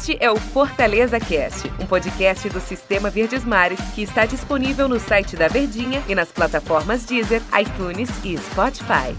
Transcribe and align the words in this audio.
Este 0.00 0.16
é 0.18 0.30
o 0.30 0.36
Fortaleza 0.36 1.20
Cast, 1.20 1.70
um 1.78 1.84
podcast 1.84 2.48
do 2.48 2.58
Sistema 2.58 3.10
Verdes 3.10 3.44
Mares 3.44 3.78
que 3.94 4.00
está 4.00 4.24
disponível 4.24 4.88
no 4.88 4.98
site 4.98 5.36
da 5.36 5.46
Verdinha 5.46 6.02
e 6.08 6.14
nas 6.14 6.32
plataformas 6.32 7.04
Deezer, 7.04 7.42
iTunes 7.60 8.08
e 8.24 8.34
Spotify. 8.38 9.14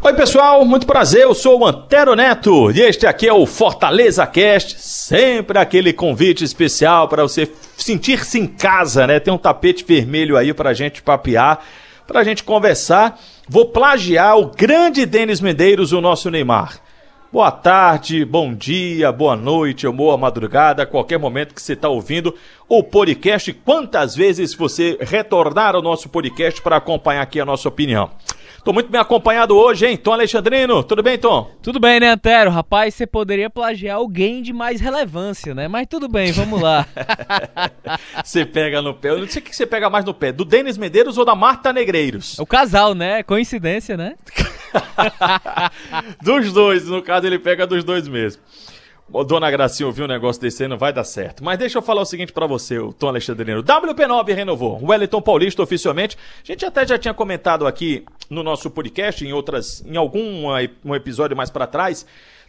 Oi 0.00 0.14
pessoal, 0.14 0.64
muito 0.64 0.86
prazer, 0.86 1.22
eu 1.22 1.34
sou 1.34 1.58
o 1.58 1.66
Antero 1.66 2.14
Neto 2.14 2.70
e 2.70 2.82
este 2.82 3.04
aqui 3.04 3.26
é 3.26 3.32
o 3.32 3.44
Fortaleza 3.44 4.24
Cast, 4.24 4.80
sempre 4.80 5.58
aquele 5.58 5.92
convite 5.92 6.44
especial 6.44 7.08
para 7.08 7.24
você 7.24 7.52
sentir-se 7.76 8.38
em 8.38 8.46
casa, 8.46 9.08
né? 9.08 9.18
Tem 9.18 9.34
um 9.34 9.38
tapete 9.38 9.84
vermelho 9.84 10.36
aí 10.36 10.54
pra 10.54 10.72
gente 10.72 11.02
papear, 11.02 11.58
pra 12.06 12.22
gente 12.22 12.44
conversar. 12.44 13.18
Vou 13.50 13.64
plagiar 13.64 14.36
o 14.36 14.50
grande 14.50 15.06
Denis 15.06 15.40
Medeiros, 15.40 15.92
o 15.92 16.02
nosso 16.02 16.30
Neymar. 16.30 16.82
Boa 17.32 17.50
tarde, 17.50 18.22
bom 18.22 18.52
dia, 18.52 19.10
boa 19.10 19.34
noite, 19.34 19.86
ou 19.86 19.92
boa 19.92 20.18
madrugada, 20.18 20.84
qualquer 20.84 21.18
momento 21.18 21.54
que 21.54 21.62
você 21.62 21.72
está 21.72 21.88
ouvindo 21.88 22.34
o 22.68 22.82
podcast. 22.82 23.50
Quantas 23.54 24.14
vezes 24.14 24.54
você 24.54 24.98
retornar 25.00 25.74
ao 25.74 25.80
nosso 25.80 26.10
podcast 26.10 26.60
para 26.60 26.76
acompanhar 26.76 27.22
aqui 27.22 27.40
a 27.40 27.44
nossa 27.46 27.70
opinião? 27.70 28.10
Tô 28.64 28.72
muito 28.72 28.90
bem 28.90 29.00
acompanhado 29.00 29.56
hoje, 29.56 29.86
hein? 29.86 29.96
Tom 29.96 30.12
Alexandrino, 30.12 30.82
tudo 30.82 31.02
bem, 31.02 31.16
Tom? 31.16 31.50
Tudo 31.62 31.78
bem, 31.78 32.00
né, 32.00 32.10
Antero? 32.10 32.50
Rapaz, 32.50 32.94
você 32.94 33.06
poderia 33.06 33.48
plagiar 33.48 33.96
alguém 33.96 34.42
de 34.42 34.52
mais 34.52 34.80
relevância, 34.80 35.54
né? 35.54 35.68
Mas 35.68 35.86
tudo 35.88 36.08
bem, 36.08 36.32
vamos 36.32 36.60
lá. 36.60 36.86
você 38.22 38.44
pega 38.44 38.82
no 38.82 38.92
pé. 38.92 39.10
Eu 39.10 39.20
não 39.20 39.28
sei 39.28 39.40
o 39.40 39.44
que 39.44 39.54
você 39.54 39.66
pega 39.66 39.88
mais 39.88 40.04
no 40.04 40.12
pé, 40.12 40.32
do 40.32 40.44
Denis 40.44 40.76
Medeiros 40.76 41.16
ou 41.16 41.24
da 41.24 41.34
Marta 41.34 41.72
Negreiros? 41.72 42.38
O 42.38 42.46
casal, 42.46 42.94
né? 42.94 43.22
Coincidência, 43.22 43.96
né? 43.96 44.16
dos 46.22 46.52
dois, 46.52 46.88
no 46.88 47.00
caso 47.00 47.26
ele 47.26 47.38
pega 47.38 47.66
dos 47.66 47.84
dois 47.84 48.08
mesmo. 48.08 48.42
Dona 49.26 49.50
Gracinha 49.50 49.86
ouviu 49.86 50.04
um 50.04 50.08
negócio 50.08 50.40
desse 50.40 50.62
aí, 50.62 50.68
não 50.68 50.76
vai 50.76 50.92
dar 50.92 51.04
certo. 51.04 51.42
Mas 51.42 51.58
deixa 51.58 51.78
eu 51.78 51.82
falar 51.82 52.02
o 52.02 52.04
seguinte 52.04 52.32
para 52.32 52.46
você, 52.46 52.78
o 52.78 52.92
Tom 52.92 53.08
Alexandrino. 53.08 53.62
WP9 53.62 54.34
renovou. 54.34 54.78
Wellington 54.82 55.22
Paulista 55.22 55.62
oficialmente. 55.62 56.16
A 56.42 56.46
gente 56.46 56.64
até 56.64 56.86
já 56.86 56.98
tinha 56.98 57.14
comentado 57.14 57.66
aqui 57.66 58.04
no 58.28 58.42
nosso 58.42 58.70
podcast, 58.70 59.24
em 59.24 59.32
outras, 59.32 59.82
em 59.86 59.96
algum 59.96 60.46
um 60.84 60.94
episódio 60.94 61.36
mais 61.36 61.50
para 61.50 61.66
trás, 61.66 62.06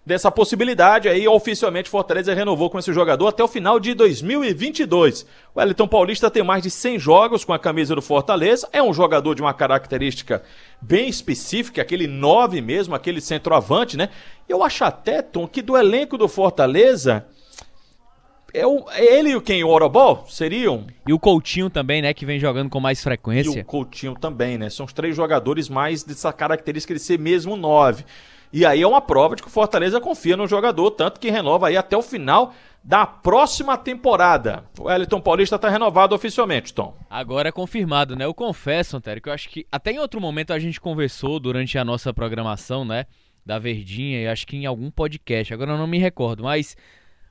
dessa 0.09 0.31
possibilidade 0.31 1.07
aí, 1.07 1.27
oficialmente 1.27 1.88
Fortaleza 1.88 2.33
renovou 2.33 2.67
com 2.67 2.79
esse 2.79 2.91
jogador 2.91 3.27
até 3.27 3.43
o 3.43 3.47
final 3.47 3.79
de 3.79 3.93
2022. 3.93 5.21
O 5.53 5.59
Wellington 5.59 5.88
Paulista 5.88 6.31
tem 6.31 6.41
mais 6.41 6.63
de 6.63 6.71
100 6.71 6.97
jogos 6.97 7.45
com 7.45 7.53
a 7.53 7.59
camisa 7.59 7.93
do 7.93 8.02
Fortaleza, 8.02 8.67
é 8.73 8.81
um 8.81 8.91
jogador 8.91 9.35
de 9.35 9.43
uma 9.43 9.53
característica 9.53 10.41
bem 10.81 11.07
específica, 11.07 11.83
aquele 11.83 12.07
9 12.07 12.59
mesmo, 12.59 12.95
aquele 12.95 13.21
centroavante, 13.21 13.95
né? 13.95 14.09
Eu 14.47 14.63
acho 14.63 14.83
até, 14.83 15.21
Tom, 15.21 15.47
que 15.47 15.61
do 15.61 15.77
elenco 15.77 16.17
do 16.17 16.27
Fortaleza... 16.27 17.27
É, 18.53 18.66
o, 18.66 18.86
é 18.92 19.19
ele 19.19 19.36
e 19.36 19.42
quem? 19.42 19.64
O 19.64 19.69
Orobol? 19.69 20.25
Seriam? 20.28 20.86
E 21.08 21.14
o 21.14 21.19
Coutinho 21.19 21.69
também, 21.69 22.02
né? 22.02 22.14
Que 22.14 22.25
vem 22.25 22.39
jogando 22.39 22.69
com 22.69 22.80
mais 22.80 23.03
frequência. 23.03 23.59
E 23.59 23.61
o 23.61 23.66
Coutinho 23.66 24.16
também, 24.16 24.58
né? 24.58 24.69
São 24.69 24.86
os 24.86 24.94
três 24.94 25.16
jogadores 25.16 25.69
mais 25.69 26.03
dessa 26.03 26.33
característica 26.33 26.94
de 26.94 27.00
ser 27.00 27.20
mesmo 27.20 27.55
9. 27.55 28.03
E 28.52 28.66
aí 28.66 28.81
é 28.81 28.88
uma 28.88 29.02
prova 29.02 29.36
de 29.36 29.44
que 29.44 29.47
o 29.47 29.52
Fortaleza 29.52 30.02
confia 30.02 30.36
no 30.36 30.47
jogador, 30.47 30.92
tanto 30.92 31.20
que 31.20 31.30
renova 31.30 31.67
aí 31.67 31.77
até 31.77 31.95
o 31.95 32.02
final 32.02 32.53
da 32.83 33.05
próxima 33.05 33.77
temporada. 33.77 34.64
O 34.80 34.89
Elton 34.89 35.22
Paulista 35.22 35.55
está 35.55 35.70
renovado 35.70 36.16
oficialmente, 36.16 36.73
Tom. 36.73 36.95
Agora 37.09 37.50
é 37.50 37.52
confirmado, 37.52 38.16
né? 38.16 38.25
Eu 38.25 38.33
confesso, 38.33 38.97
Antero, 38.97 39.22
que 39.22 39.30
eu 39.30 39.33
acho 39.33 39.50
que 39.50 39.67
até 39.72 39.92
em 39.92 40.00
outro 40.00 40.20
momento 40.20 40.52
a 40.52 40.58
gente 40.58 40.81
conversou 40.81 41.39
durante 41.39 41.77
a 41.77 41.86
nossa 41.86 42.14
programação, 42.14 42.83
né? 42.83 43.05
Da 43.45 43.59
Verdinha, 43.59 44.22
e 44.22 44.27
acho 44.27 44.47
que 44.47 44.58
em 44.58 44.66
algum 44.66 44.89
podcast, 44.89 45.53
agora 45.53 45.72
eu 45.72 45.77
não 45.77 45.88
me 45.88 45.97
recordo, 45.97 46.44
mas 46.44 46.75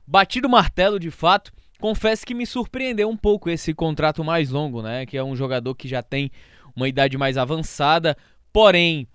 batido 0.09 0.47
o 0.47 0.51
martelo 0.51 0.99
de 0.99 1.11
fato. 1.11 1.51
Confesso 1.79 2.25
que 2.25 2.33
me 2.33 2.45
surpreendeu 2.45 3.07
um 3.07 3.15
pouco 3.15 3.49
esse 3.49 3.73
contrato 3.73 4.23
mais 4.23 4.49
longo, 4.49 4.81
né? 4.81 5.05
Que 5.05 5.17
é 5.17 5.23
um 5.23 5.35
jogador 5.35 5.75
que 5.75 5.87
já 5.87 6.01
tem 6.01 6.31
uma 6.75 6.89
idade 6.89 7.17
mais 7.17 7.37
avançada, 7.37 8.17
porém 8.51 9.07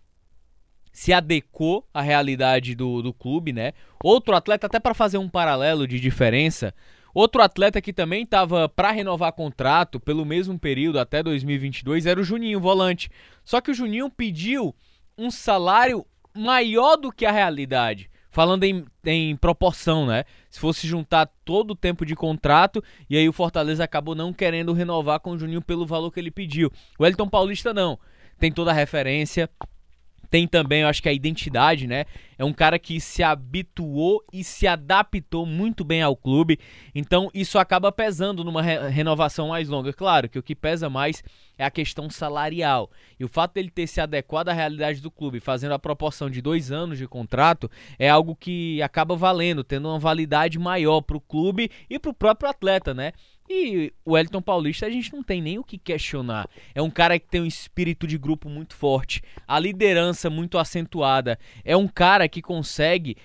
se 0.93 1.13
adequou 1.13 1.87
à 1.93 2.01
realidade 2.01 2.75
do, 2.75 3.03
do 3.03 3.13
clube, 3.13 3.53
né? 3.53 3.73
Outro 4.03 4.37
atleta, 4.37 4.67
até 4.67 4.79
para 4.79 4.95
fazer 4.95 5.19
um 5.19 5.29
paralelo 5.29 5.89
de 5.89 5.99
diferença, 5.99 6.73
outro 7.13 7.43
atleta 7.43 7.83
que 7.83 7.93
também 7.93 8.23
estava 8.23 8.69
para 8.69 8.93
renovar 8.93 9.33
contrato 9.33 9.99
pelo 9.99 10.25
mesmo 10.25 10.59
período 10.59 11.01
até 11.01 11.23
2022 11.23 12.07
era 12.07 12.21
o 12.21 12.25
Juninho, 12.25 12.61
volante. 12.61 13.11
Só 13.45 13.61
que 13.61 13.73
o 13.73 13.75
Juninho 13.75 14.09
pediu 14.09 14.75
um 15.19 15.31
salário 15.31 16.07
maior 16.35 16.97
do 16.97 17.11
que 17.11 17.27
a 17.27 17.33
realidade. 17.33 18.09
Falando 18.35 18.65
em, 18.65 18.85
em 19.05 19.37
proporção, 19.37 20.07
né? 20.07 20.25
Se 20.51 20.59
fosse 20.59 20.89
juntar 20.89 21.31
todo 21.45 21.71
o 21.71 21.77
tempo 21.77 22.05
de 22.05 22.17
contrato, 22.17 22.83
e 23.09 23.17
aí 23.17 23.29
o 23.29 23.33
Fortaleza 23.33 23.85
acabou 23.85 24.13
não 24.13 24.33
querendo 24.33 24.73
renovar 24.73 25.21
com 25.21 25.31
o 25.31 25.39
Juninho 25.39 25.63
pelo 25.63 25.87
valor 25.87 26.11
que 26.11 26.19
ele 26.19 26.33
pediu. 26.33 26.69
O 26.99 27.07
Elton 27.07 27.29
Paulista 27.29 27.73
não. 27.73 27.97
Tem 28.37 28.51
toda 28.51 28.73
a 28.73 28.75
referência, 28.75 29.49
tem 30.31 30.47
também, 30.47 30.83
eu 30.83 30.89
acho 30.89 31.03
que 31.03 31.09
a 31.09 31.13
identidade, 31.13 31.87
né? 31.87 32.05
É 32.37 32.45
um 32.45 32.53
cara 32.53 32.79
que 32.79 33.01
se 33.01 33.23
habituou 33.23 34.25
e 34.33 34.43
se 34.43 34.67
adaptou 34.67 35.47
muito 35.47 35.85
bem 35.85 36.03
ao 36.03 36.17
clube. 36.17 36.59
Então, 36.95 37.31
isso 37.33 37.59
acaba 37.59 37.93
pesando 37.93 38.43
numa 38.43 38.61
re 38.61 38.89
renovação 38.89 39.49
mais 39.49 39.69
longa. 39.69 39.93
Claro 39.93 40.29
que 40.29 40.39
o 40.39 40.43
que 40.43 40.55
pesa 40.55 40.91
mais 40.91 41.23
é 41.57 41.65
a 41.65 41.71
questão 41.71 42.11
salarial. 42.11 42.91
E 43.19 43.25
o 43.25 43.29
fato 43.29 43.55
dele 43.55 43.71
ter 43.71 43.87
se 43.87 44.01
adequado 44.01 44.49
à 44.49 44.53
realidade 44.53 45.01
do 45.01 45.11
clube, 45.11 45.39
fazendo 45.39 45.73
a 45.73 45.79
proporção 45.79 46.29
de 46.29 46.43
dois 46.43 46.73
anos 46.73 46.99
de 46.99 47.07
contrato, 47.07 47.71
é 47.99 48.09
algo 48.09 48.35
que 48.35 48.83
acaba 48.83 49.15
valendo, 49.15 49.63
tendo 49.63 49.89
uma 49.89 49.99
validade 49.99 50.59
maior 50.59 51.01
para 51.01 51.17
o 51.17 51.21
clube 51.21 51.71
e 51.89 51.99
para 51.99 52.11
o 52.11 52.15
próprio 52.15 52.51
atleta, 52.51 52.93
né? 52.93 53.13
E 53.49 53.93
o 54.05 54.17
Elton 54.17 54.41
Paulista 54.41 54.87
a 54.87 54.91
gente 54.91 55.13
não 55.13 55.23
tem 55.23 55.43
nem 55.43 55.59
o 55.59 55.65
que 55.65 55.77
questionar. 55.77 56.49
É 56.75 56.81
um 56.81 56.91
cara 56.91 57.19
que 57.19 57.29
tem 57.29 57.43
um 57.43 57.47
espírito 57.47 58.07
de 58.07 58.17
grupo 58.17 58.49
muito 58.49 58.75
forte, 58.75 59.23
a 59.47 59.59
liderança 59.59 60.31
muito 60.31 60.57
acentuada. 60.57 61.39
É 61.65 61.77
um 61.77 61.87
cara 61.87 62.29
que 62.29 62.41
consegue 62.41 63.17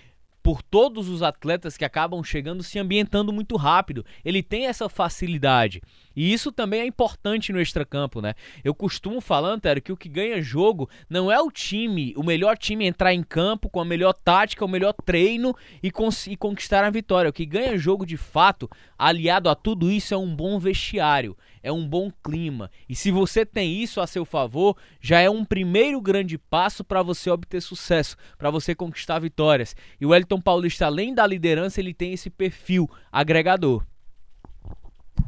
por 0.43 0.61
todos 0.61 1.09
os 1.09 1.21
atletas 1.21 1.77
que 1.77 1.85
acabam 1.85 2.23
chegando 2.23 2.63
se 2.63 2.79
ambientando 2.79 3.31
muito 3.31 3.55
rápido. 3.55 4.05
Ele 4.23 4.41
tem 4.41 4.67
essa 4.67 4.89
facilidade. 4.89 5.81
E 6.15 6.33
isso 6.33 6.51
também 6.51 6.81
é 6.81 6.85
importante 6.85 7.53
no 7.53 7.61
extracampo, 7.61 8.21
né? 8.21 8.33
Eu 8.63 8.73
costumo 8.73 9.21
falar, 9.21 9.49
Antero, 9.49 9.81
que 9.81 9.91
o 9.91 9.97
que 9.97 10.09
ganha 10.09 10.41
jogo 10.41 10.89
não 11.09 11.31
é 11.31 11.39
o 11.39 11.51
time, 11.51 12.13
o 12.17 12.23
melhor 12.23 12.57
time 12.57 12.85
entrar 12.85 13.13
em 13.13 13.23
campo 13.23 13.69
com 13.69 13.79
a 13.79 13.85
melhor 13.85 14.13
tática, 14.13 14.65
o 14.65 14.67
melhor 14.67 14.93
treino 15.05 15.55
e, 15.81 15.91
e 16.27 16.37
conquistar 16.37 16.83
a 16.83 16.89
vitória. 16.89 17.29
O 17.29 17.33
que 17.33 17.45
ganha 17.45 17.77
jogo 17.77 18.05
de 18.05 18.17
fato, 18.17 18.69
aliado 18.97 19.49
a 19.49 19.55
tudo 19.55 19.91
isso, 19.91 20.13
é 20.13 20.17
um 20.17 20.35
bom 20.35 20.59
vestiário, 20.59 21.37
é 21.61 21.71
um 21.71 21.87
bom 21.87 22.11
clima. 22.23 22.71
E 22.87 22.95
se 22.95 23.11
você 23.11 23.45
tem 23.45 23.81
isso 23.81 24.01
a 24.01 24.07
seu 24.07 24.25
favor, 24.25 24.75
já 24.99 25.19
é 25.19 25.29
um 25.29 25.45
primeiro 25.45 26.01
grande 26.01 26.37
passo 26.37 26.83
para 26.83 27.03
você 27.03 27.29
obter 27.29 27.61
sucesso, 27.61 28.17
para 28.37 28.51
você 28.51 28.73
conquistar 28.73 29.19
vitórias. 29.19 29.75
E 29.99 30.05
o 30.05 30.13
Elton 30.13 30.41
Paulista, 30.41 30.85
além 30.85 31.13
da 31.13 31.25
liderança, 31.25 31.79
ele 31.79 31.93
tem 31.93 32.13
esse 32.13 32.29
perfil 32.29 32.89
agregador. 33.11 33.85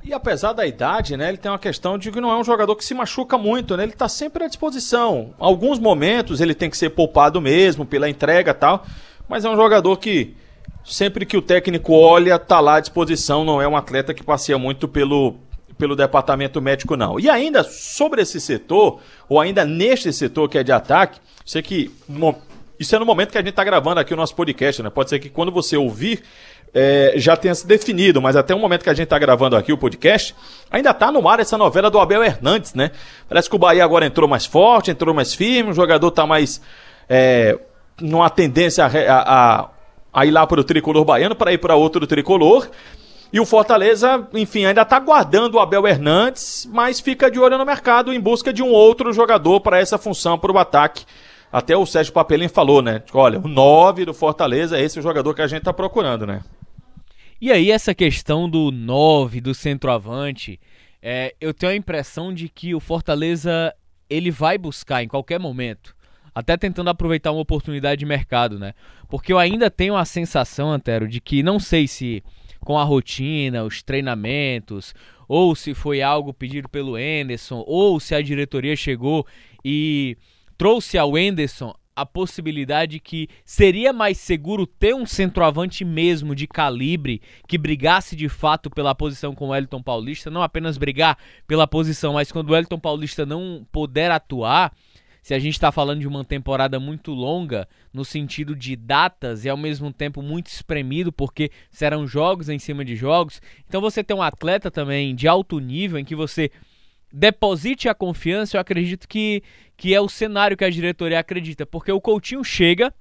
E 0.03 0.13
apesar 0.13 0.53
da 0.53 0.65
idade, 0.65 1.15
né, 1.15 1.29
ele 1.29 1.37
tem 1.37 1.51
uma 1.51 1.59
questão 1.59 1.97
de 1.97 2.11
que 2.11 2.19
não 2.19 2.31
é 2.31 2.37
um 2.37 2.43
jogador 2.43 2.75
que 2.75 2.83
se 2.83 2.93
machuca 2.93 3.37
muito, 3.37 3.77
né? 3.77 3.83
Ele 3.83 3.91
está 3.91 4.09
sempre 4.09 4.43
à 4.43 4.47
disposição. 4.47 5.33
Alguns 5.37 5.77
momentos 5.77 6.41
ele 6.41 6.55
tem 6.55 6.69
que 6.69 6.77
ser 6.77 6.89
poupado 6.89 7.39
mesmo 7.39 7.85
pela 7.85 8.09
entrega 8.09 8.53
tal, 8.53 8.83
mas 9.29 9.45
é 9.45 9.49
um 9.49 9.55
jogador 9.55 9.97
que 9.97 10.35
sempre 10.83 11.25
que 11.25 11.37
o 11.37 11.41
técnico 11.41 11.93
olha, 11.93 12.39
tá 12.39 12.59
lá 12.59 12.75
à 12.75 12.79
disposição, 12.79 13.45
não 13.45 13.61
é 13.61 13.67
um 13.67 13.77
atleta 13.77 14.13
que 14.13 14.23
passeia 14.23 14.57
muito 14.57 14.87
pelo 14.87 15.35
pelo 15.77 15.95
departamento 15.95 16.61
médico 16.61 16.95
não. 16.95 17.19
E 17.19 17.27
ainda 17.27 17.63
sobre 17.63 18.21
esse 18.21 18.39
setor, 18.39 18.99
ou 19.27 19.39
ainda 19.39 19.65
neste 19.65 20.13
setor 20.13 20.47
que 20.47 20.59
é 20.59 20.63
de 20.63 20.71
ataque, 20.71 21.19
sei 21.43 21.63
que 21.63 21.91
isso 22.79 22.95
é 22.95 22.99
no 22.99 23.05
momento 23.05 23.31
que 23.31 23.37
a 23.37 23.41
gente 23.41 23.49
está 23.49 23.63
gravando 23.63 23.99
aqui 23.99 24.13
o 24.13 24.17
nosso 24.17 24.35
podcast, 24.35 24.83
né? 24.83 24.91
Pode 24.91 25.09
ser 25.09 25.17
que 25.17 25.27
quando 25.27 25.51
você 25.51 25.75
ouvir 25.75 26.21
é, 26.73 27.13
já 27.17 27.35
tenha 27.35 27.53
se 27.53 27.67
definido, 27.67 28.21
mas 28.21 28.35
até 28.35 28.55
o 28.55 28.59
momento 28.59 28.83
que 28.83 28.89
a 28.89 28.93
gente 28.93 29.05
está 29.05 29.19
gravando 29.19 29.55
aqui 29.55 29.73
o 29.73 29.77
podcast, 29.77 30.33
ainda 30.69 30.91
está 30.91 31.11
no 31.11 31.27
ar 31.27 31.39
essa 31.39 31.57
novela 31.57 31.89
do 31.89 31.99
Abel 31.99 32.23
Hernandes, 32.23 32.73
né? 32.73 32.91
Parece 33.27 33.49
que 33.49 33.55
o 33.55 33.59
Bahia 33.59 33.83
agora 33.83 34.05
entrou 34.05 34.27
mais 34.27 34.45
forte, 34.45 34.91
entrou 34.91 35.13
mais 35.13 35.33
firme, 35.33 35.71
o 35.71 35.73
jogador 35.73 36.07
está 36.07 36.25
mais 36.25 36.61
é, 37.09 37.59
numa 37.99 38.29
tendência 38.29 38.85
a, 38.85 38.89
a, 39.59 39.69
a 40.13 40.25
ir 40.25 40.31
lá 40.31 40.47
para 40.47 40.61
o 40.61 40.63
tricolor 40.63 41.03
baiano, 41.03 41.35
para 41.35 41.51
ir 41.51 41.57
para 41.57 41.75
outro 41.75 42.07
tricolor. 42.07 42.69
E 43.33 43.39
o 43.39 43.45
Fortaleza, 43.45 44.27
enfim, 44.33 44.65
ainda 44.65 44.81
está 44.81 44.99
guardando 44.99 45.55
o 45.55 45.59
Abel 45.59 45.87
Hernandes, 45.87 46.69
mas 46.71 46.99
fica 46.99 47.31
de 47.31 47.39
olho 47.39 47.57
no 47.57 47.65
mercado 47.65 48.13
em 48.13 48.19
busca 48.19 48.51
de 48.51 48.61
um 48.61 48.69
outro 48.69 49.13
jogador 49.13 49.61
para 49.61 49.79
essa 49.79 49.97
função, 49.97 50.37
para 50.37 50.51
o 50.51 50.57
ataque. 50.57 51.05
Até 51.51 51.75
o 51.75 51.85
Sérgio 51.85 52.13
Papelin 52.13 52.47
falou, 52.47 52.81
né? 52.81 53.01
Olha, 53.13 53.39
o 53.39 53.47
9 53.47 54.05
do 54.05 54.13
Fortaleza 54.13 54.77
é 54.77 54.83
esse 54.83 54.99
o 54.99 55.01
jogador 55.01 55.33
que 55.33 55.41
a 55.41 55.47
gente 55.47 55.59
está 55.59 55.73
procurando, 55.73 56.25
né? 56.25 56.41
E 57.41 57.51
aí, 57.51 57.71
essa 57.71 57.95
questão 57.95 58.47
do 58.47 58.71
9, 58.71 59.41
do 59.41 59.55
centroavante, 59.55 60.59
é, 61.01 61.33
eu 61.41 61.53
tenho 61.53 61.71
a 61.71 61.75
impressão 61.75 62.31
de 62.31 62.47
que 62.47 62.75
o 62.75 62.79
Fortaleza 62.79 63.73
ele 64.07 64.29
vai 64.29 64.59
buscar 64.59 65.03
em 65.03 65.07
qualquer 65.07 65.39
momento 65.39 65.95
até 66.33 66.55
tentando 66.55 66.89
aproveitar 66.89 67.31
uma 67.31 67.41
oportunidade 67.41 67.99
de 67.99 68.05
mercado, 68.05 68.57
né? 68.57 68.73
Porque 69.09 69.33
eu 69.33 69.37
ainda 69.37 69.69
tenho 69.69 69.95
a 69.95 70.05
sensação, 70.05 70.71
Antero, 70.71 71.07
de 71.07 71.19
que 71.19 71.43
não 71.43 71.59
sei 71.59 71.87
se 71.87 72.23
com 72.61 72.77
a 72.77 72.83
rotina, 72.83 73.63
os 73.63 73.81
treinamentos, 73.81 74.93
ou 75.27 75.55
se 75.55 75.73
foi 75.73 76.01
algo 76.01 76.33
pedido 76.33 76.69
pelo 76.69 76.97
Enderson, 76.97 77.63
ou 77.65 77.99
se 77.99 78.13
a 78.15 78.21
diretoria 78.21 78.75
chegou 78.75 79.25
e 79.65 80.15
trouxe 80.57 80.97
ao 80.97 81.17
Enderson 81.17 81.73
a 82.01 82.05
possibilidade 82.05 82.99
que 82.99 83.29
seria 83.45 83.93
mais 83.93 84.17
seguro 84.17 84.65
ter 84.65 84.95
um 84.95 85.05
centroavante 85.05 85.85
mesmo 85.85 86.35
de 86.35 86.47
calibre 86.47 87.21
que 87.47 87.57
brigasse 87.57 88.15
de 88.15 88.27
fato 88.27 88.69
pela 88.69 88.95
posição 88.95 89.33
com 89.33 89.45
o 89.45 89.49
Wellington 89.49 89.81
Paulista, 89.81 90.29
não 90.29 90.41
apenas 90.41 90.77
brigar 90.77 91.17
pela 91.47 91.67
posição, 91.67 92.13
mas 92.13 92.31
quando 92.31 92.49
o 92.49 92.53
Wellington 92.53 92.79
Paulista 92.79 93.25
não 93.25 93.65
puder 93.71 94.11
atuar, 94.11 94.73
se 95.21 95.33
a 95.33 95.39
gente 95.39 95.53
está 95.53 95.71
falando 95.71 95.99
de 95.99 96.07
uma 96.07 96.25
temporada 96.25 96.79
muito 96.79 97.13
longa, 97.13 97.67
no 97.93 98.03
sentido 98.03 98.55
de 98.55 98.75
datas 98.75 99.45
e 99.45 99.49
ao 99.49 99.57
mesmo 99.57 99.93
tempo 99.93 100.21
muito 100.21 100.47
espremido, 100.47 101.11
porque 101.11 101.51
serão 101.69 102.07
jogos 102.07 102.49
em 102.49 102.57
cima 102.57 102.83
de 102.83 102.95
jogos, 102.95 103.41
então 103.67 103.79
você 103.79 104.03
tem 104.03 104.17
um 104.17 104.21
atleta 104.21 104.71
também 104.71 105.13
de 105.13 105.27
alto 105.27 105.59
nível 105.59 105.99
em 105.99 106.05
que 106.05 106.15
você 106.15 106.49
deposite 107.11 107.89
a 107.89 107.93
confiança, 107.93 108.57
eu 108.57 108.61
acredito 108.61 109.07
que, 109.07 109.43
que 109.75 109.93
é 109.93 110.01
o 110.01 110.09
cenário 110.09 110.55
que 110.55 110.63
a 110.63 110.69
diretoria 110.69 111.19
acredita, 111.19 111.65
porque 111.65 111.91
o 111.91 112.01
Coutinho 112.01 112.43
chega, 112.43 112.93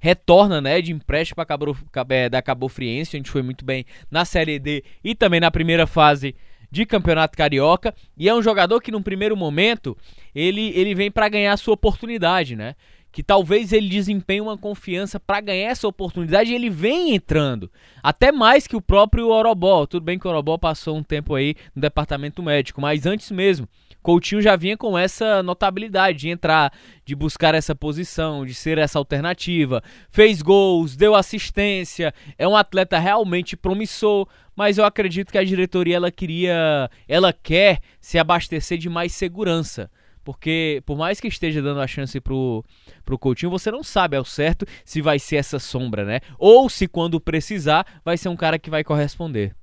retorna 0.00 0.60
né, 0.60 0.80
de 0.80 0.92
empréstimo 0.92 1.36
para 1.36 1.44
Cabo, 1.44 1.76
é, 2.08 2.28
da 2.28 2.42
Cabo 2.42 2.68
Friense, 2.68 3.18
onde 3.18 3.30
foi 3.30 3.42
muito 3.42 3.64
bem 3.64 3.84
na 4.10 4.24
Série 4.24 4.58
D 4.58 4.82
e 5.04 5.14
também 5.14 5.40
na 5.40 5.50
primeira 5.50 5.86
fase 5.86 6.34
de 6.70 6.86
Campeonato 6.86 7.36
Carioca, 7.36 7.94
e 8.16 8.28
é 8.28 8.34
um 8.34 8.42
jogador 8.42 8.80
que 8.80 8.90
num 8.90 9.02
primeiro 9.02 9.36
momento 9.36 9.96
ele, 10.34 10.72
ele 10.74 10.94
vem 10.94 11.10
para 11.10 11.28
ganhar 11.28 11.52
a 11.52 11.56
sua 11.58 11.74
oportunidade, 11.74 12.56
né? 12.56 12.74
Que 13.12 13.22
talvez 13.22 13.72
ele 13.72 13.90
desempenhe 13.90 14.40
uma 14.40 14.56
confiança 14.56 15.20
para 15.20 15.40
ganhar 15.42 15.70
essa 15.70 15.86
oportunidade 15.86 16.50
e 16.50 16.54
ele 16.54 16.70
vem 16.70 17.14
entrando. 17.14 17.70
Até 18.02 18.32
mais 18.32 18.66
que 18.66 18.74
o 18.74 18.80
próprio 18.80 19.28
Orobó. 19.28 19.84
Tudo 19.86 20.02
bem 20.02 20.18
que 20.18 20.26
o 20.26 20.30
Orobó 20.30 20.56
passou 20.56 20.96
um 20.96 21.02
tempo 21.02 21.34
aí 21.34 21.54
no 21.76 21.82
departamento 21.82 22.42
médico, 22.42 22.80
mas 22.80 23.04
antes 23.04 23.30
mesmo. 23.30 23.68
Coutinho 24.02 24.42
já 24.42 24.56
vinha 24.56 24.76
com 24.76 24.98
essa 24.98 25.42
notabilidade 25.44 26.18
de 26.18 26.28
entrar, 26.30 26.72
de 27.04 27.14
buscar 27.14 27.54
essa 27.54 27.74
posição, 27.74 28.44
de 28.44 28.52
ser 28.52 28.78
essa 28.78 28.98
alternativa. 28.98 29.82
Fez 30.10 30.42
gols, 30.42 30.96
deu 30.96 31.14
assistência, 31.14 32.12
é 32.36 32.48
um 32.48 32.56
atleta 32.56 32.98
realmente 32.98 33.56
promissor, 33.56 34.26
mas 34.56 34.78
eu 34.78 34.84
acredito 34.84 35.30
que 35.30 35.38
a 35.38 35.44
diretoria 35.44 35.96
ela 35.96 36.10
queria, 36.10 36.90
ela 37.06 37.32
quer 37.32 37.78
se 38.00 38.18
abastecer 38.18 38.76
de 38.76 38.88
mais 38.88 39.12
segurança. 39.12 39.88
Porque 40.24 40.82
por 40.86 40.96
mais 40.96 41.20
que 41.20 41.28
esteja 41.28 41.60
dando 41.60 41.80
a 41.80 41.86
chance 41.86 42.18
pro, 42.20 42.64
pro 43.04 43.18
Coutinho, 43.18 43.50
você 43.50 43.70
não 43.70 43.82
sabe 43.82 44.16
ao 44.16 44.24
certo 44.24 44.66
se 44.84 45.00
vai 45.00 45.18
ser 45.18 45.36
essa 45.36 45.58
sombra, 45.58 46.04
né? 46.04 46.20
Ou 46.38 46.68
se 46.68 46.86
quando 46.86 47.20
precisar, 47.20 47.86
vai 48.04 48.16
ser 48.16 48.28
um 48.28 48.36
cara 48.36 48.58
que 48.58 48.70
vai 48.70 48.84
corresponder. 48.84 49.54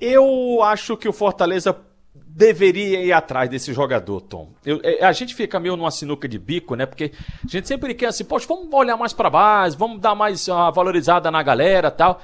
Eu 0.00 0.62
acho 0.62 0.96
que 0.96 1.08
o 1.08 1.12
Fortaleza 1.12 1.76
deveria 2.36 3.00
ir 3.02 3.12
atrás 3.12 3.48
desse 3.48 3.72
jogador, 3.72 4.20
Tom. 4.20 4.50
Eu, 4.64 4.78
é, 4.82 5.02
a 5.02 5.12
gente 5.12 5.34
fica 5.34 5.58
meio 5.58 5.74
numa 5.74 5.90
sinuca 5.90 6.28
de 6.28 6.38
bico, 6.38 6.74
né? 6.74 6.84
Porque 6.84 7.12
a 7.42 7.48
gente 7.48 7.66
sempre 7.66 7.94
quer 7.94 8.08
assim, 8.08 8.24
poxa, 8.24 8.46
vamos 8.46 8.72
olhar 8.72 8.96
mais 8.96 9.14
para 9.14 9.30
base, 9.30 9.74
vamos 9.76 10.00
dar 10.00 10.14
mais 10.14 10.46
uma 10.46 10.70
valorizada 10.70 11.30
na 11.30 11.42
galera 11.42 11.90
tal. 11.90 12.20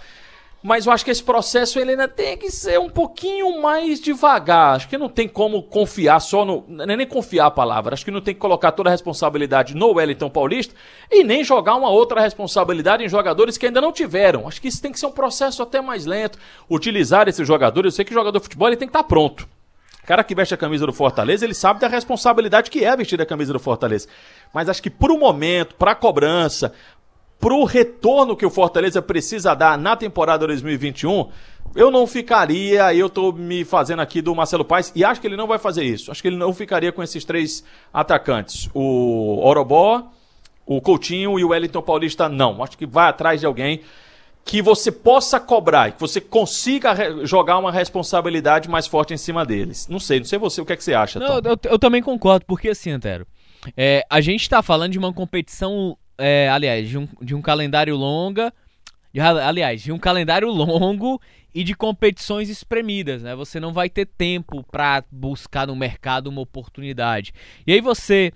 Mas 0.63 0.87
eu 0.87 0.93
acho 0.93 1.05
que 1.05 1.11
esse 1.11 1.23
processo 1.23 1.81
ele 1.81 1.91
ainda 1.91 2.07
tem 2.07 2.37
que 2.37 2.49
ser 2.49 2.79
um 2.79 2.89
pouquinho 2.89 3.61
mais 3.61 4.01
devagar. 4.01 4.77
Acho 4.77 4.89
que 4.89 4.97
não 4.97 5.09
tem 5.09 5.27
como 5.27 5.65
confiar 5.65 6.21
só 6.21 6.45
no. 6.45 6.65
É 6.81 6.97
nem 6.97 7.07
confiar 7.07 7.47
a 7.47 7.51
palavra. 7.51 7.95
Acho 7.95 8.05
que 8.05 8.13
não 8.13 8.21
tem 8.21 8.33
que 8.33 8.41
colocar 8.41 8.71
toda 8.71 8.89
a 8.89 8.93
responsabilidade 8.93 9.75
no 9.75 9.95
Wellington 9.95 10.31
Paulista 10.31 10.73
e 11.11 11.25
nem 11.25 11.43
jogar 11.43 11.75
uma 11.75 11.91
outra 11.91 12.21
responsabilidade 12.21 13.03
em 13.03 13.09
jogadores 13.09 13.59
que 13.59 13.67
ainda 13.67 13.81
não 13.81 13.91
tiveram. 13.91 14.47
Acho 14.47 14.63
que 14.63 14.69
isso 14.69 14.81
tem 14.81 14.93
que 14.93 15.01
ser 15.01 15.07
um 15.07 15.13
processo 15.13 15.65
até 15.65 15.81
mais 15.81 16.07
lento. 16.07 16.39
Utilizar 16.71 17.27
esses 17.27 17.47
jogadores. 17.47 17.93
Eu 17.93 17.97
sei 17.97 18.05
que 18.05 18.13
o 18.13 18.15
jogador 18.15 18.39
de 18.39 18.45
futebol 18.45 18.69
ele 18.69 18.77
tem 18.77 18.87
que 18.87 18.97
estar 18.97 19.03
pronto. 19.05 19.49
O 20.03 20.07
cara 20.07 20.25
que 20.25 20.35
veste 20.35 20.53
a 20.53 20.57
camisa 20.57 20.85
do 20.85 20.93
Fortaleza, 20.93 21.45
ele 21.45 21.55
sabe 21.55 21.79
da 21.79 21.87
responsabilidade 21.87 22.71
que 22.71 22.85
é 22.85 22.97
vestir 22.97 23.21
a 23.21 23.27
camisa 23.27 23.53
do 23.53 23.61
Fortaleza. 23.61 24.09
Mas 24.53 24.69
acho 24.69 24.83
que 24.83 24.91
por 24.91 25.13
um 25.13 25.19
momento, 25.19 25.77
para 25.77 25.95
cobrança, 25.95 26.73
pro 27.43 27.65
retorno 27.65 28.37
que 28.37 28.47
o 28.47 28.51
Fortaleza 28.51 29.03
precisa 29.03 29.53
dar 29.53 29.77
na 29.77 29.97
temporada 29.97 30.47
2021, 30.47 31.29
eu 31.75 31.91
não 31.91 32.07
ficaria, 32.07 32.95
eu 32.95 33.11
tô 33.11 33.33
me 33.33 33.65
fazendo 33.65 34.01
aqui 34.01 34.23
do 34.23 34.33
Marcelo 34.33 34.65
Paes, 34.65 34.93
e 34.95 35.05
acho 35.05 35.21
que 35.21 35.27
ele 35.27 35.37
não 35.37 35.49
vai 35.49 35.59
fazer 35.59 35.83
isso. 35.83 36.13
Acho 36.13 36.23
que 36.23 36.29
ele 36.29 36.37
não 36.37 36.55
ficaria 36.55 36.93
com 36.93 37.03
esses 37.03 37.25
três 37.25 37.65
atacantes. 37.93 38.71
O 38.73 39.45
Orobó, 39.45 40.09
o 40.65 40.81
Coutinho 40.81 41.37
e 41.37 41.43
o 41.43 41.49
Wellington 41.49 41.83
Paulista, 41.83 42.29
não. 42.29 42.63
Acho 42.63 42.79
que 42.79 42.87
vai 42.87 43.09
atrás 43.09 43.41
de 43.41 43.47
alguém 43.47 43.81
que 44.45 44.63
você 44.63 44.93
possa 44.93 45.41
cobrar, 45.41 45.91
que 45.91 46.01
você 46.01 46.21
consiga 46.21 47.27
jogar 47.27 47.59
uma 47.59 47.73
responsabilidade 47.73 48.71
mais 48.71 48.87
forte 48.87 49.15
em 49.15 49.19
cima 49.19 49.45
deles. 49.45 49.89
Não 49.89 49.99
sei, 49.99 50.21
não 50.21 50.27
sei 50.27 50.39
você, 50.39 50.61
o 50.61 50.65
que 50.65 50.75
é 50.75 50.77
que 50.77 50.85
você 50.85 50.95
acha, 50.95 51.19
não, 51.19 51.39
eu, 51.39 51.59
eu, 51.65 51.79
também 51.79 52.03
concordo, 52.03 52.47
porque 52.47 52.69
assim, 52.69 52.91
Antero, 52.91 53.27
é, 53.77 54.05
a 54.09 54.21
gente 54.21 54.43
está 54.43 54.63
falando 54.63 54.93
de 54.93 54.99
uma 54.99 55.13
competição 55.13 55.97
é, 56.19 56.49
aliás, 56.49 56.89
de 56.89 56.99
um, 56.99 57.09
de 57.21 57.35
um 57.35 57.43
calendário 57.43 57.97
longa, 57.97 58.53
de, 59.13 59.21
aliás, 59.21 59.83
de 59.83 59.93
um 59.93 59.99
calendário 59.99 60.49
longo 60.51 61.21
e 61.55 61.63
de 61.63 61.75
competições 61.75 62.49
espremidas, 62.49 63.23
né? 63.23 63.35
Você 63.35 63.61
não 63.61 63.73
vai 63.73 63.91
ter 63.91 64.07
tempo 64.07 64.65
para 64.71 65.05
buscar 65.11 65.67
no 65.67 65.77
mercado 65.77 66.29
uma 66.29 66.41
oportunidade. 66.41 67.33
E 67.67 67.73
aí 67.73 67.81
você 67.81 68.33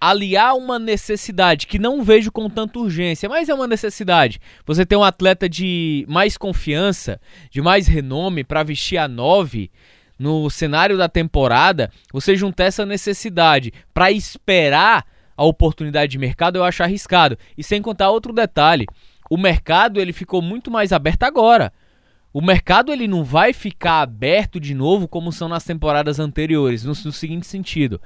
aliar 0.00 0.54
uma 0.56 0.78
necessidade 0.78 1.66
que 1.66 1.78
não 1.78 2.02
vejo 2.02 2.30
com 2.30 2.48
tanta 2.48 2.78
urgência, 2.78 3.28
mas 3.28 3.48
é 3.48 3.54
uma 3.54 3.66
necessidade. 3.66 4.40
Você 4.64 4.84
ter 4.84 4.96
um 4.96 5.02
atleta 5.02 5.48
de 5.48 6.04
mais 6.08 6.36
confiança, 6.36 7.20
de 7.50 7.60
mais 7.60 7.86
renome 7.86 8.44
para 8.44 8.62
vestir 8.62 8.98
a 8.98 9.08
9 9.08 9.70
no 10.18 10.48
cenário 10.48 10.96
da 10.96 11.08
temporada, 11.08 11.90
você 12.12 12.36
juntar 12.36 12.64
essa 12.64 12.86
necessidade 12.86 13.72
para 13.92 14.10
esperar 14.10 15.04
a 15.36 15.44
oportunidade 15.44 16.12
de 16.12 16.18
mercado, 16.18 16.56
eu 16.56 16.64
acho 16.64 16.82
arriscado. 16.82 17.38
E 17.56 17.62
sem 17.62 17.82
contar 17.82 18.10
outro 18.10 18.32
detalhe, 18.32 18.86
o 19.30 19.36
mercado 19.36 20.00
ele 20.00 20.12
ficou 20.12 20.40
muito 20.40 20.70
mais 20.70 20.92
aberto 20.92 21.24
agora. 21.24 21.72
O 22.32 22.42
mercado 22.42 22.92
ele 22.92 23.08
não 23.08 23.24
vai 23.24 23.52
ficar 23.52 24.02
aberto 24.02 24.60
de 24.60 24.74
novo 24.74 25.08
como 25.08 25.32
são 25.32 25.48
nas 25.48 25.64
temporadas 25.64 26.18
anteriores, 26.18 26.84
no, 26.84 26.90
no 26.90 27.12
seguinte 27.12 27.46
sentido. 27.46 28.00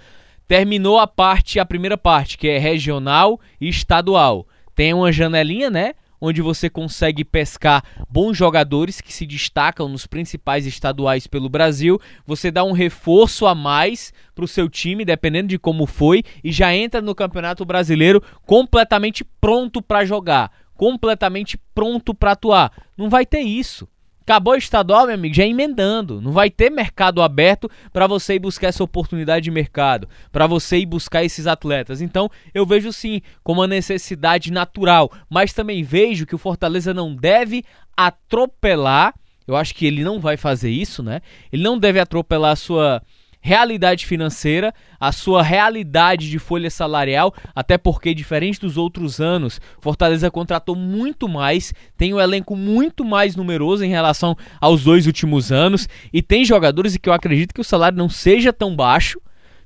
Terminou 0.47 0.99
a 0.99 1.07
parte, 1.07 1.59
a 1.61 1.67
primeira 1.67 1.99
parte, 1.99 2.39
que 2.39 2.49
é 2.49 2.59
regional 2.59 3.41
e 3.61 3.69
estadual. 3.69 4.47
Tem 4.75 4.95
uma 4.95 5.13
janelinha, 5.13 5.71
né? 5.71 5.95
Onde 6.21 6.43
você 6.43 6.69
consegue 6.69 7.25
pescar 7.25 7.83
bons 8.09 8.37
jogadores 8.37 9.01
que 9.01 9.13
se 9.13 9.25
destacam 9.25 9.89
nos 9.89 10.07
principais 10.07 10.67
estaduais 10.67 11.27
pelo 11.27 11.49
Brasil. 11.49 12.01
Você 12.27 12.51
dá 12.51 12.63
um 12.63 12.73
reforço 12.73 13.47
a 13.47 13.55
mais 13.55 14.13
para 14.35 14.45
o 14.45 14.49
seu 14.49 14.69
time, 14.69 15.05
dependendo 15.05 15.49
de 15.49 15.59
como 15.59 15.87
foi, 15.87 16.23
e 16.45 16.53
já 16.53 16.75
entra 16.75 17.01
no 17.01 17.15
Campeonato 17.15 17.65
Brasileiro 17.65 18.23
completamente 18.45 19.25
pronto 19.41 19.81
para 19.81 20.05
jogar, 20.05 20.51
completamente 20.75 21.59
pronto 21.75 22.15
para 22.15 22.33
atuar. 22.33 22.73
Não 22.97 23.09
vai 23.09 23.25
ter 23.25 23.41
isso. 23.41 23.89
Acabou 24.31 24.55
o 24.55 24.57
estadual, 24.57 25.07
meu 25.07 25.17
amigo, 25.17 25.35
já 25.35 25.45
emendando. 25.45 26.21
Não 26.21 26.31
vai 26.31 26.49
ter 26.49 26.71
mercado 26.71 27.21
aberto 27.21 27.69
para 27.93 28.07
você 28.07 28.35
ir 28.35 28.39
buscar 28.39 28.69
essa 28.69 28.85
oportunidade 28.85 29.43
de 29.43 29.51
mercado, 29.51 30.09
para 30.31 30.47
você 30.47 30.79
ir 30.79 30.87
buscar 30.87 31.25
esses 31.25 31.49
atletas. 31.49 32.01
Então, 32.01 32.31
eu 32.55 32.65
vejo 32.65 32.93
sim 32.93 33.23
como 33.43 33.61
uma 33.61 33.67
necessidade 33.67 34.53
natural, 34.53 35.11
mas 35.29 35.53
também 35.53 35.83
vejo 35.83 36.27
que 36.27 36.35
o 36.37 36.39
Fortaleza 36.39 36.95
não 36.95 37.13
deve 37.13 37.65
atropelar. 37.97 39.13
Eu 39.49 39.57
acho 39.57 39.75
que 39.75 39.85
ele 39.85 40.05
não 40.05 40.21
vai 40.21 40.37
fazer 40.37 40.71
isso, 40.71 41.03
né? 41.03 41.23
Ele 41.53 41.65
não 41.65 41.77
deve 41.77 41.99
atropelar 41.99 42.53
a 42.53 42.57
sua 42.57 43.03
realidade 43.41 44.07
financeira, 44.07 44.73
a 44.99 45.11
sua 45.13 45.43
realidade 45.43 46.29
de 46.29 46.39
folha 46.39 46.71
salarial, 46.71 47.35
até 47.55 47.79
porque, 47.79 48.15
diferente 48.15 48.61
dos 48.61 48.77
outros 48.77 49.21
anos, 49.21 49.61
Fortaleza 49.81 50.31
contratou 50.31 50.77
muito 50.77 51.29
mais, 51.29 51.73
tem 51.97 52.13
um 52.13 52.21
elenco 52.21 52.55
muito 52.55 53.05
mais 53.05 53.35
numeroso 53.35 53.85
em 53.85 53.91
relação 53.91 54.37
aos 54.61 54.85
dois 54.85 55.07
últimos 55.07 55.51
anos, 55.51 55.89
e 56.13 56.23
tem 56.23 56.45
jogadores 56.45 56.97
que 56.97 57.09
eu 57.09 57.13
acredito 57.13 57.55
que 57.55 57.61
o 57.61 57.65
salário 57.65 57.97
não 57.97 58.09
seja 58.09 58.53
tão 58.53 58.77
baixo 58.77 59.19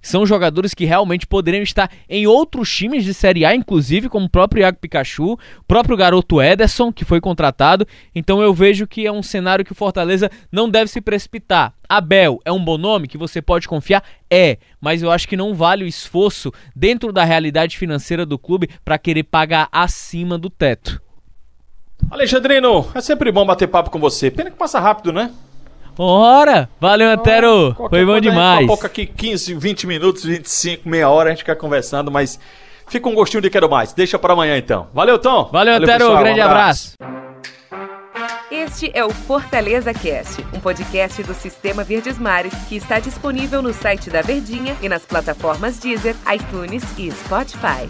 são 0.05 0.27
jogadores 0.27 0.75
que 0.75 0.85
realmente 0.85 1.27
poderiam 1.27 1.63
estar 1.63 1.91
em 2.09 2.27
outros 2.27 2.71
times 2.71 3.05
de 3.05 3.15
Série 3.15 3.45
A, 3.45 3.55
inclusive, 3.55 4.11
como 4.11 4.27
o 4.27 4.31
próprio 4.31 4.61
Iago 4.61 4.79
Pikachu, 4.79 5.33
o 5.33 5.39
próprio 5.67 5.97
garoto 5.97 6.43
Ederson, 6.43 6.93
que 6.93 7.07
foi 7.07 7.23
contratado. 7.23 7.87
Então 8.15 8.43
eu 8.43 8.53
vejo 8.53 8.87
que 8.87 9.07
é 9.07 9.11
um 9.11 9.23
cenário 9.23 9.65
que 9.65 9.73
o 9.73 9.75
Fortaleza 9.75 10.31
não 10.53 10.69
deve 10.69 10.91
se 10.91 11.01
precipitar. 11.01 11.73
Abel 11.89 12.39
é 12.45 12.53
um 12.53 12.63
bom 12.63 12.77
nome 12.77 13.09
que 13.09 13.17
você 13.17 13.41
pode 13.41 13.67
confiar? 13.67 14.05
É, 14.31 14.59
mas 14.79 15.03
eu 15.03 15.11
acho 15.11 15.27
que 15.27 15.39
não 15.39 15.55
vale 15.55 15.85
o 15.85 15.89
esforço 15.89 16.53
dentro 16.77 17.11
da 17.11 17.25
realidade 17.25 17.79
financeira 17.79 18.27
do 18.27 18.39
clube 18.39 18.69
para 18.85 18.99
querer 18.99 19.23
pagar 19.23 19.69
acima 19.73 20.37
do 20.37 20.51
teto. 20.51 21.01
Alexandrino, 22.11 22.87
é 22.95 23.01
sempre 23.01 23.33
bom 23.33 23.47
bater 23.47 23.69
papo 23.69 23.89
com 23.89 23.99
você. 23.99 24.31
Pena 24.31 24.51
que 24.51 24.59
passa 24.59 24.79
rápido, 24.79 25.13
né? 25.13 25.33
Ora! 25.97 26.69
Valeu, 26.81 27.11
Antero! 27.11 27.75
Foi 27.89 28.05
bom 28.05 28.19
demais. 28.21 28.67
Pouco 28.67 28.87
aqui 28.87 29.07
15, 29.07 29.55
20 29.55 29.87
minutos, 29.87 30.25
25, 30.25 30.89
meia 30.89 31.09
hora, 31.09 31.29
a 31.29 31.33
gente 31.33 31.41
fica 31.41 31.55
conversando, 31.55 32.11
mas 32.11 32.39
fica 32.89 33.09
um 33.09 33.15
gostinho 33.15 33.41
de 33.41 33.51
quero 33.51 33.69
mais. 33.71 33.93
Deixa 33.93 34.19
para 34.19 34.33
amanhã 34.33 34.57
então. 34.57 34.89
Valeu, 34.93 35.19
Tom. 35.19 35.49
Valeu, 35.53 35.75
Valeu 35.75 35.87
Tero. 35.87 36.17
Grande 36.19 36.41
um 36.41 36.45
abraço. 36.45 36.95
abraço. 37.01 37.25
Este 38.51 38.91
é 38.95 39.05
o 39.05 39.11
Fortaleza 39.11 39.93
Cast, 39.93 40.45
um 40.55 40.61
podcast 40.61 41.23
do 41.23 41.35
Sistema 41.35 41.83
Verdes 41.83 42.19
Mares 42.19 42.55
que 42.69 42.77
está 42.77 42.99
disponível 42.99 43.61
no 43.61 43.73
site 43.73 44.11
da 44.11 44.23
Verdinha 44.23 44.77
e 44.81 44.89
nas 44.89 45.05
plataformas 45.05 45.79
Deezer, 45.79 46.15
iTunes 46.33 46.83
e 46.97 47.11
Spotify. 47.11 47.89